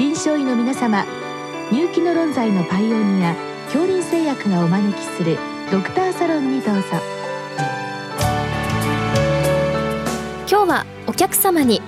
[0.00, 1.04] 臨床医の皆様
[1.70, 3.34] 入気の論剤のパイオニア
[3.66, 5.36] 恐林製薬がお招きする
[5.70, 6.82] ドクターサロンにどうぞ。
[10.48, 11.82] 今日はお客様に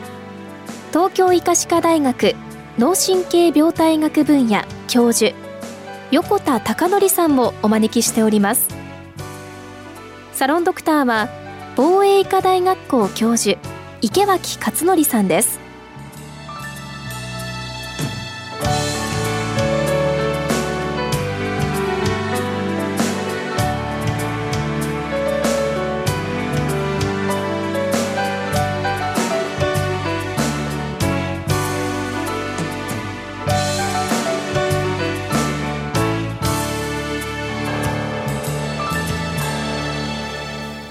[0.91, 2.35] 東京医科歯科大学
[2.77, 5.35] 脳神経病態学分野教授
[6.11, 8.69] 横田孝則さんもお招きしております。
[10.35, 11.31] サロンドクターは
[11.77, 13.59] 防衛医科大学校教授
[14.03, 15.62] 池脇勝則さんです。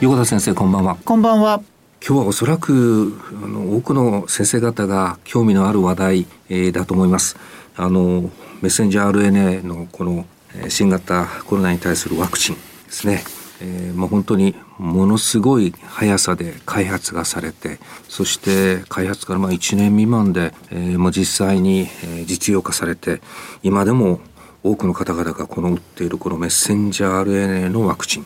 [0.01, 0.97] 横田先生こんばんは。
[1.05, 1.61] こんばんは。
[2.03, 7.37] 今日はおそらくあの多くの先生方が興味のある話題、えー、だと思います。
[7.75, 8.31] あの
[8.63, 10.25] メッセンジャー RNA のこの
[10.69, 13.23] 新型コロナに対するワクチンですね、
[13.61, 17.77] えー、まあ、本当にものすごい速さで開発がされて
[18.09, 21.87] そして開発からまあ1年未満で、えー、もう実際に
[22.25, 23.21] 実用化されて
[23.61, 24.19] 今でも
[24.63, 28.25] 多くの方々がこの打っているこのメッセンジャー RNA のワクチン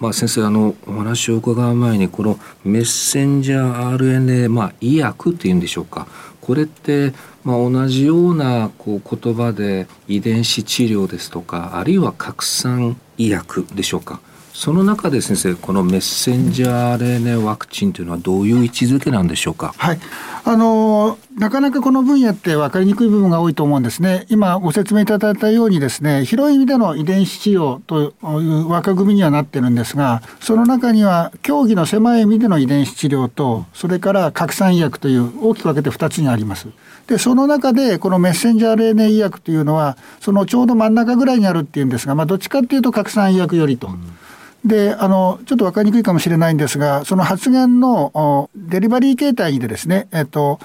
[0.00, 6.08] まあ、先生あのお話を伺う前にこのメッセンジャー RNA、まあ、医薬っていうんでしょうか。
[6.40, 7.12] これって、
[7.44, 14.20] まあ、同じようなこう言葉で遺伝子治療ですとかあるいは拡散医薬でしょうか。
[14.60, 19.72] その中で先生このメッセンジャー RNA ワクチンというのはどういう位置づけなんでしょうか？
[19.78, 20.00] はい、
[20.44, 24.26] あのなかなかこの分野って分かりにくい部分が多いと思うんですね。
[24.28, 36.68] 今ご説明いただいたようにですね広い意味での遺伝子治療という枠組みにはなってるんですがその中には競技の狭い意味での遺伝子治療とそれから拡散医薬という大きく分けて2つにあります。
[37.06, 43.86] でその中でこのメッセンジャー RNA 医薬というのはそのちょうど真ん中ぐらいにあるっていうんですが、まあ、どっちかっていうと拡散医薬よりと。
[43.86, 44.19] うん
[44.64, 50.58] であのちょっと分かりにくいかもしれないんですがその発言のデリバリー形態でですね、えっと、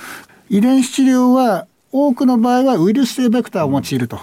[0.50, 4.20] 遺伝子治療は多くの場合はウイルス性ベクターを用いると。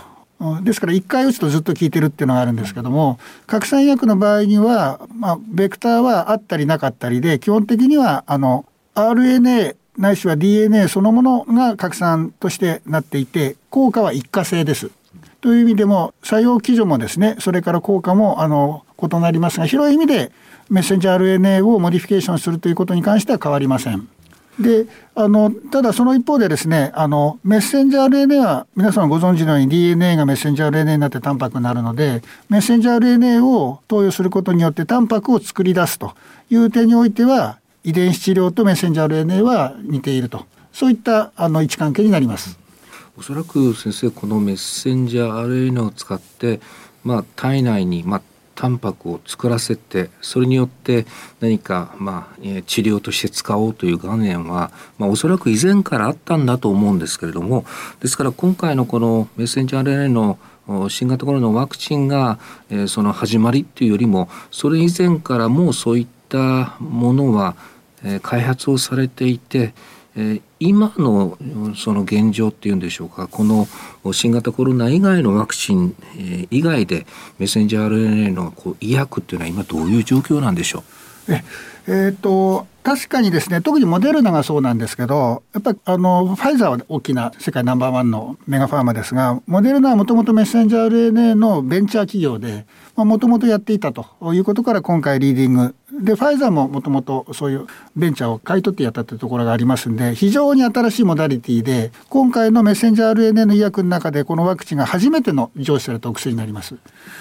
[0.63, 8.67] ですから1回打つとずっと効いてるっていうのがあるんですけども拡散薬の場合には、まあ、ベクターはあったりなかったりで基本的にはあの
[8.97, 14.91] RNA ないしは DNA そのものが核酸としてなっていて効果は一過性です。
[15.41, 20.33] という意味でも作用機序もですねそれから効果もあの異なりますが広い意味で
[20.71, 24.09] メッセンジャー RNA を modification するということに関しては変わりません。
[24.61, 36.15] であのただその一方でですねあのメッセンジャー RNA は皆さんご存知のように DNA がメッセンジャー RNA になってタンパクになるのでメッセンジャー RNA を投与することによってタンパクを作り出すと
[36.51, 42.59] いう点においては遺伝子治療とメッセンジャー RNA は似ているとそういったあの位置関係になります。
[43.17, 46.61] おそらく先生このメッセンジャー RNA を使って、
[47.05, 48.23] まあ、体内に、まあ、
[48.63, 51.05] タンパクを作らせてそれによって
[51.41, 57.65] 何か、まあ、治療として使おうという概念は、まあ、おそらく以前からあったんだと思うんですけれども
[57.99, 60.39] ですから今回のこのメッセンジャー RNA の
[60.89, 62.39] 新型コロナのワクチンが、
[62.71, 67.57] えー、その始まりっていうよりもそれ以前からもうそういったものは、
[68.05, 69.75] えー、開発をされていて、
[70.61, 71.39] 今の
[71.77, 73.67] その現状っていうんでしょうかこの
[74.13, 75.95] 新型コロナ以外のワクチン、
[76.51, 77.07] 以外で
[77.39, 80.85] メッセンジャー RNA のこう医薬っていうのは今どういう状況なんでしょ
[81.29, 81.33] う？
[81.35, 81.45] え
[81.87, 97.67] えーと確かにですね特にモデルナがそうなんですけどやっぱりあのファイザーは大きな世界ナンバーワンのメガファーマですがモデルナはもともとメッセンジャー RNA のベンチャー企業でもともとやっていたということから今回リーディングでファイザーももともとそういう
[97.97, 106.77] ベンチャーを買い取ってやったというところがありますんで非常に新しいモダリティで今回のメッセンジャー RNA の医薬の中でこのワクチンが初めての上市されたお薬になります。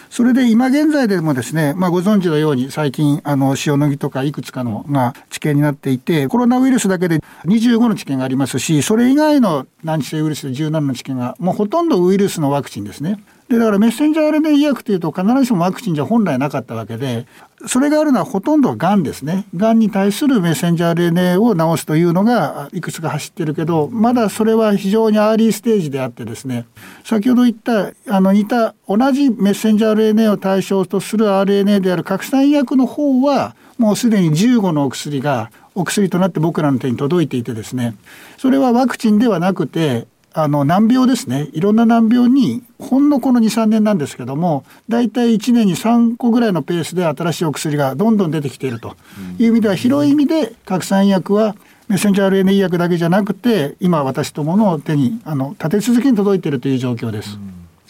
[0.09, 13.20] それで今現在でもですね、まあ、ご存知のように最近あの塩野義とかいくつかのが治験になっていてコロナウイルスだけで25の治験がありますしそれ以外の難治性ウイルスで17の治験がもうほとんどウイルスのワクチンですね。
[13.52, 17.28] でだからメッセンジャー RNA 医薬というと必ずしもワクチンじゃ本来なかったわけで
[17.68, 19.46] それがあるのはほとんどがんですね。
[19.56, 26.66] がんに対するメッセンジャー RNA を治すというのがいくつか走ってるけどまだそれは非常にアーリーステージであってですね
[27.03, 37.96] 先ほど言ったあの似た同じメッセンジャー RNA を対象とする RNA である拡散医薬の方はもうすでに15のお薬がお薬となって僕らの手に届いていてですね
[38.38, 48.96] それはワクチンではなくてあの難病ですねいろんな難病にほんのこの23年なんですけども大体1年に3個ぐらいのペースで新しいお薬がどんどん出てきていると
[49.38, 51.56] いう意味では広い意味で拡散薬は
[51.90, 57.38] メッセンジャー RNA 薬だけじゃなくて今私どもの手にあの立て続けに届いているという状況です。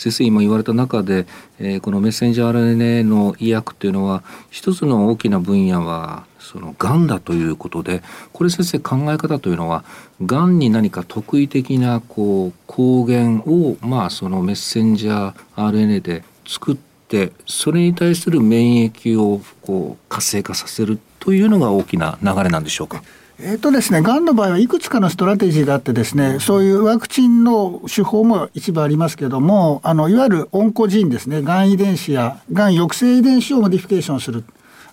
[0.02, 1.28] 先生今言われた中で、
[1.60, 8.02] えー、このメッセンジャー RNA の医薬というのは一つの大きな分野はそのがんだということで
[8.34, 9.84] これ先生考え方というのは
[10.26, 16.76] がんに何か特異的なこう抗原をまあそのメッセンジャー RNA で作っ
[17.08, 23.04] てそれに対する免疫をこう活性化させるというのが大きな流れなんでしょうか？
[23.44, 34.44] えっ、とですね、がんの場合はいくつかのストラテジーがあってですね、そういうワクチンの手法も一部ありますけども、あの、いわゆる oncogene ですね、がん遺伝子やがん抑制遺伝子を modification する。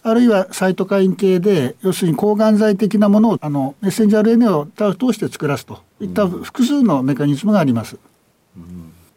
[0.03, 7.99] あるいはサイトカイン系で、要するに抗がん剤的なものを、あの、メッセンジャー RNA を通して作らすといった複数のメカニズムがあります。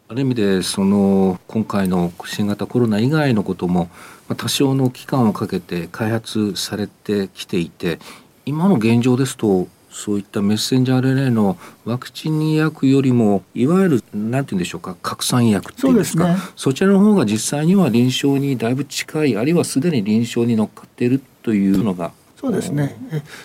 [0.09, 3.89] ある意味でその今回の新型コロナ以外のことも
[4.35, 7.97] 多少の期間をかけて開発されてきていて
[8.45, 22.97] 今の現状ですとそういったメッセンジャー RNA のワクチン医薬よりもいわゆるなんて言うんでしょうか拡散医薬っていうんですか、ね、そちらの方が実際には臨床にだいぶ近いあるいはすでに臨床に乗っかっているというのがそうですね。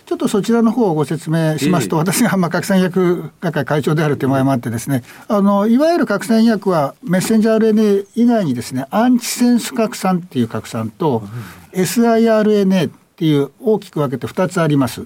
[0.07, 11.23] ちょっとそちらの方をご説明しますと、えー、私がまあ拡散薬学会会長であるという前もあってですね、あのいわゆる拡散薬はメッセンジャー RNA 以外にですね、アンチセンス拡散っていう拡散と、
[11.75, 15.01] うん、siRNA っていう大きく分けて2つあります。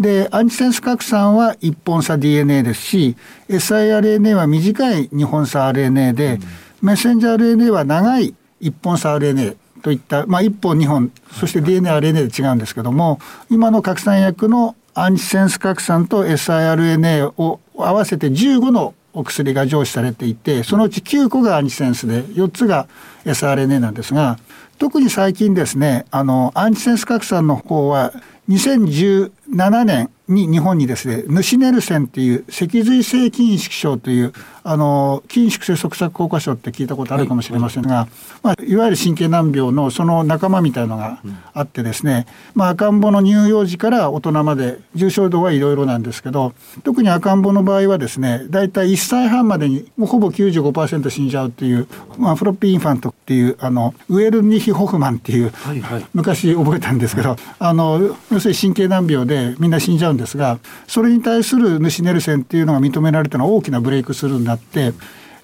[0.00, 3.16] で、アンチセンス拡散は1本差 DNA ですし、
[3.50, 6.40] siRNA は短い2本差 RNA で、
[6.80, 13.20] メッセンジャー RNA は長い1本差 RNA といった、まあ、1本2本、そして DNA、RNA で違うんですけども、
[13.50, 22.88] 今の拡散薬のアンチセンス拡散と siRNA を合わせて15のお薬が上司されていて、そのうち9個がアンチセンスで、4つが
[23.26, 24.38] siRNA なんですが、
[24.78, 28.12] 特に最近ですね、あの、アンチセンス拡散の方は、
[28.48, 34.32] 2017年に日本にですね、ヌシネルセンっていう脊髄性筋萎縮症という
[34.66, 38.08] あの筋縮性側索硬化症って聞いたことあるかもしれませんが、はい
[38.42, 41.20] まあ、いわゆる神経難病のその仲間みたいのが
[41.52, 51.86] あってですね、まあ、赤ん坊の乳幼児から大人まで重症度はいろいろなんですけど特に赤ん坊の場合はですね大体1歳半までにもうほぼ95%死んじゃうっていう、
[52.18, 64.92] まあ、フロッピーインファントっていうあのウェルニヒ・ホフマンっていう、はいはい、昔覚えたんですけど、はい、あの要するに神経難病でみんな死んじゃうんですがそれに対するヌシネルセンっていうのが認められたのは大きなブレイクスルーになって、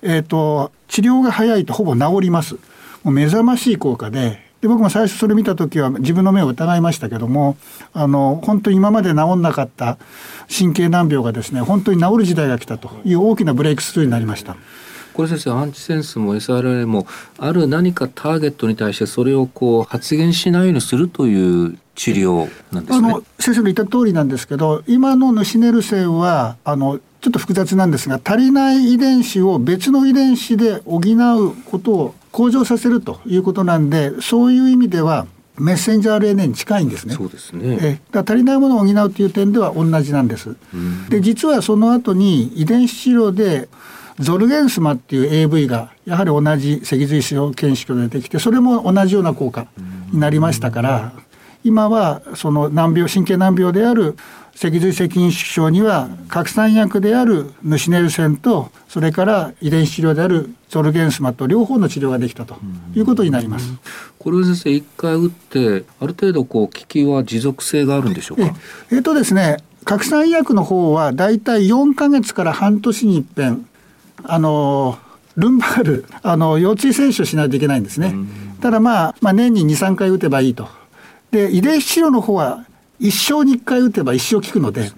[0.02, 2.54] えーと、治療が早いとほぼ治ります。
[3.02, 7.56] もう目覚ましい効果でで僕も最初それ見た時は自分の目を疑いましたけども
[7.94, 9.96] あの本当に今まで治んなかった
[10.54, 14.56] 神経難病がですね本当に治る時代が来たという大きなブレイクスルーになりました。
[15.12, 17.06] これ先生アンチセンスも SRA も
[17.38, 23.08] ある何かターゲットに対してそれをこう発現しないようにするという治療なんですね。
[23.08, 35.26] あの先生の言った通りなんですけど今のヌシネルセンはあのちょっと複雑なんですが足りない遺伝子を別の遺伝子で補うことを向上させるということなんでそういう意味では
[35.58, 37.14] メッセンジャー RNA に近いんですね。
[37.14, 37.78] そうですね。
[37.82, 40.56] えだ足りないものを補うという点では同じなんです。
[41.10, 43.68] で実はその後に遺伝子治療で
[44.20, 49.66] ゾルゲンスマっていう AV がやはり同じ脊髄症検出でできてそれも同じような効果
[50.12, 51.12] になりましたから
[51.64, 54.16] 今はその難病神経難病である
[54.54, 62.56] 脊髄性筋縮症には拡散薬であるヌシネルセンとそれから遺伝子治療であるゾルゲンスマと両方の治療ができたと
[62.94, 63.72] いうことになります。
[64.18, 68.54] これ先生一回打ってある程度こう効きは持続性があるんでしょうか？
[68.92, 73.66] えっ、とですね拡散薬の方はだいたい4か月から半年に一遍
[74.24, 74.98] あの
[75.36, 78.14] ルンバールあの腰椎選手しないといけないんですね。
[78.60, 80.68] ただまあ、まあ、年に2、3回打てばいいと。
[81.30, 82.66] で遺伝子治療の方は
[82.98, 84.90] 一生に一回打てば一生効くので。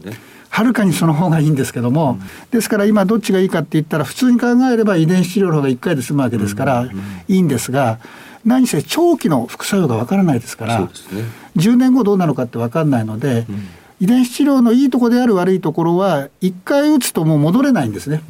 [0.55, 2.19] はるかにその方がいいんですけども、
[2.50, 6.91] ですから今どっちがいいかって言ったら普通に考えれば遺伝子治療の方が1回で済むわけですから
[7.26, 8.00] いいんですが
[8.45, 10.91] 何せ長期の副作用がわからないですから、
[11.57, 13.47] 10年後どうなのかってわかんないので、
[13.99, 18.21] 遺伝子治療のいいところである悪いところは1回打つともう戻れないんですね。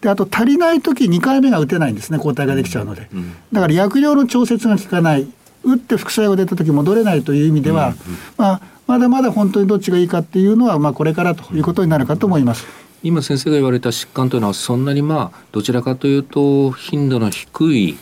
[0.00, 3.08] であと足りない時2回目が打てないんですね抗体ができちゃうので、
[3.52, 5.28] だから薬用の調節が効かない。
[5.62, 7.94] 打って副作用が出た時戻れないという意味では、
[8.38, 12.66] まあまだまだ本当にどっちがいいかっていうのは、まあ、これからということになるかと思います。
[13.04, 17.98] 今先生が言われた疾患というのはそんなにまあどちらかというと頻度の低い、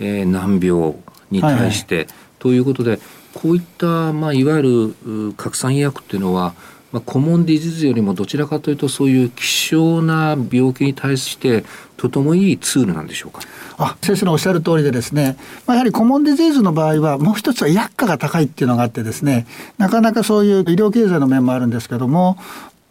[0.00, 0.94] えー、難病
[1.30, 2.98] に対して、はいはい、ということで
[3.34, 6.54] こういったまあいわゆる拡散医薬っていうのは
[6.92, 11.64] まあ、コモンディジーズよりもどちらかというとそういう希少な病気に対して
[11.96, 13.42] とてもいいツールなんでしょうか？
[13.78, 19.46] あ先生のおっしゃる通りでですね、まあ、やはりコモンディジーズの場合はもう一つは薬価が高いっていうのがあってですね
[19.78, 22.36] なかなかそういう医療経済の面もあるんですけども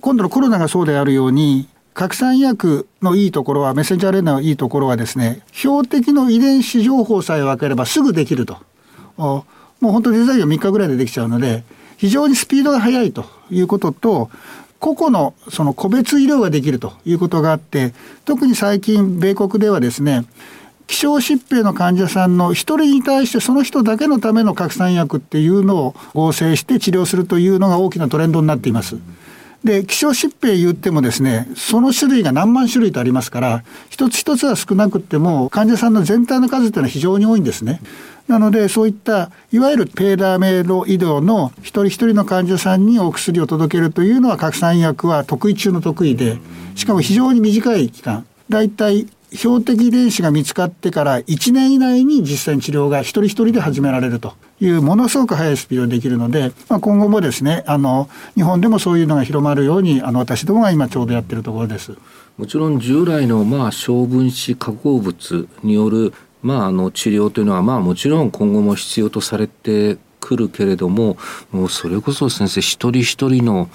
[0.01, 8.57] 今度のコロナがそうであるように拡散薬のいいところはメッセンジャー RNA のいいところはですね標的の遺伝子情報さえ分ければすぐできると。
[9.17, 9.45] も
[9.81, 11.63] う本当デザインは3日ぐらいでできちゃうので
[11.99, 14.29] 非常にスピードが速いということと
[14.79, 20.23] 個々のその個別医療ができるということがあって特に最近米国ではですね
[20.87, 28.97] 希少疾病の患者さんの一人に対してその人だけのための拡散薬っていうのを合成して治療するというのが大きなトレンドになっています。
[29.63, 37.81] で希少疾病言ってもですねその種類が何万種類とありますから一つ一つは少なくっても患者さんの全体の数っていうのは非常に多いんですね。
[38.27, 46.37] なのでそういったいわゆるペーダーメイド医療の一人一人の患者さんにお薬を届けるというのは拡散薬は得意中の得意で
[46.75, 61.95] しかも非常に短い期間だいたい標的遺伝子が見つかってから1年以内に実際に治療が一人一人で始められるというものすごく速いスピードでできるので、まあ、今後もですねあの日本でもそういうのが広まるようにあの私どもが今ちょうどやってるところです。
[62.37, 71.17] もちろん従来のまあ小分子化合物によるまああの治療というのはまあもちろん今後も必要とされてくるけれども
[71.51, 73.69] もうそれこそ先生一人一人の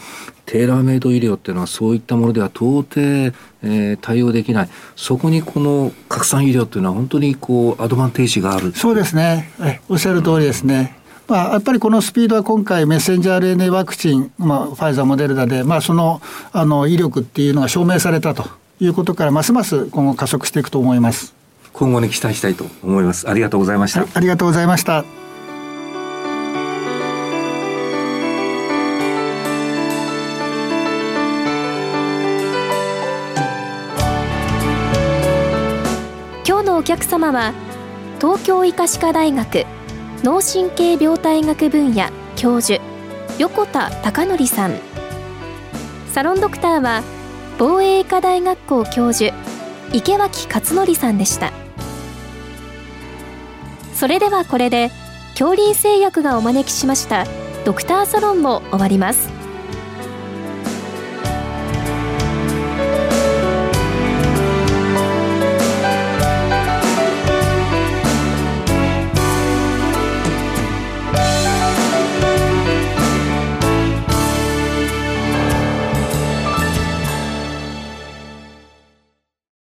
[0.47, 4.69] テーラーメイド医療っていうのはそういったものでは到底、えー、対応できない。
[4.95, 8.73] そこにこの拡散医療っていうのは本当にこうアドバンテージがある。
[8.73, 9.51] そうですね。
[9.89, 10.97] おっしゃる通りですね、
[11.29, 16.21] まあ、やっぱりこのスピードは今回メッセンジャー RNA ワクチン、まあ、ファイザーモデルナで、まあ、その
[16.53, 18.45] あの威力っていうのが証明されたと。
[18.81, 21.35] いうことからますます今後加速していくと思います。
[21.73, 23.29] 今後に期待したいと思います。
[23.29, 25.24] ありがとうございました、はい、ありがとうございました
[36.85, 37.55] 客様は
[38.21, 39.65] 東京医科歯科大学
[40.23, 42.83] 脳神経病態学分野教授
[43.39, 44.79] 横田孝則さん。
[46.13, 47.03] サロンドクターは
[47.59, 49.35] 防衛医科大学校教授
[49.93, 51.53] 池脇勝則さんでした。
[53.95, 54.91] それではこれで
[55.31, 57.25] 恐林製薬がお招きしました
[57.65, 59.44] ドクターサロンも終わります。